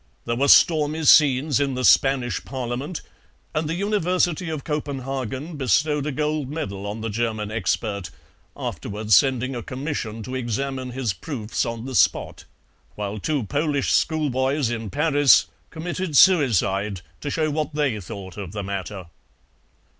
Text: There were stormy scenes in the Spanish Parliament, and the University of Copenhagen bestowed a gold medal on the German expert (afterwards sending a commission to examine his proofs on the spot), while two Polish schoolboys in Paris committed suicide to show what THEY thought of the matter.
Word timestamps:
There 0.25 0.35
were 0.35 0.47
stormy 0.47 1.03
scenes 1.03 1.59
in 1.59 1.75
the 1.75 1.85
Spanish 1.85 2.43
Parliament, 2.43 3.03
and 3.53 3.69
the 3.69 3.75
University 3.75 4.49
of 4.49 4.63
Copenhagen 4.63 5.57
bestowed 5.57 6.07
a 6.07 6.11
gold 6.11 6.49
medal 6.49 6.87
on 6.87 7.01
the 7.01 7.09
German 7.11 7.51
expert 7.51 8.09
(afterwards 8.57 9.13
sending 9.15 9.55
a 9.55 9.61
commission 9.61 10.23
to 10.23 10.33
examine 10.33 10.89
his 10.89 11.13
proofs 11.13 11.67
on 11.67 11.85
the 11.85 11.93
spot), 11.93 12.45
while 12.95 13.19
two 13.19 13.43
Polish 13.43 13.91
schoolboys 13.93 14.71
in 14.71 14.89
Paris 14.89 15.45
committed 15.69 16.17
suicide 16.17 17.01
to 17.19 17.29
show 17.29 17.51
what 17.51 17.75
THEY 17.75 17.99
thought 17.99 18.37
of 18.37 18.53
the 18.53 18.63
matter. 18.63 19.05